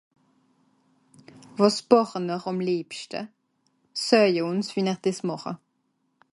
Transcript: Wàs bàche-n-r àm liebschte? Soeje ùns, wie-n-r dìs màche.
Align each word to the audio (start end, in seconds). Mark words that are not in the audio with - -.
Wàs 1.57 1.77
bàche-n-r 1.89 2.45
àm 2.51 2.57
liebschte? 2.65 3.21
Soeje 4.05 4.41
ùns, 4.51 4.67
wie-n-r 4.73 4.99
dìs 5.03 5.19
màche. 5.27 5.53